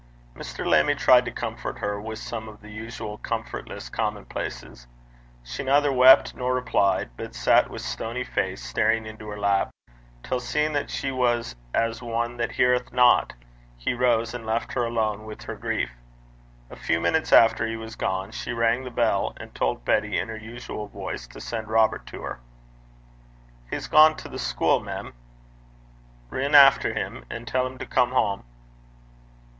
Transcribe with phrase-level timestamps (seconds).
[0.35, 0.65] Mr.
[0.65, 4.87] Lammie tried to comfort her with some of the usual comfortless commonplaces.
[5.43, 9.69] She neither wept nor replied, but sat with stony face staring into her lap,
[10.23, 13.33] till, seeing that she was as one that heareth not,
[13.77, 15.91] he rose and left her alone with her grief.
[16.71, 20.29] A few minutes after he was gone, she rang the bell, and told Betty in
[20.29, 22.39] her usual voice to send Robert to her.
[23.69, 25.13] 'He's gane to the schule, mem.'
[26.31, 28.43] 'Rin efter him, an' tell him to come hame.'